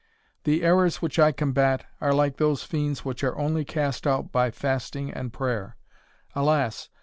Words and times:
The 0.45 0.63
errors 0.63 0.99
which 0.99 1.19
I 1.19 1.31
combat 1.31 1.85
are 2.01 2.11
like 2.11 2.37
those 2.37 2.63
fiends 2.63 3.05
which 3.05 3.23
are 3.23 3.37
only 3.37 3.63
cast 3.63 4.07
out 4.07 4.31
by 4.31 4.49
fasting 4.49 5.11
and 5.11 5.31
prayer. 5.31 5.75
Alas! 6.33 6.89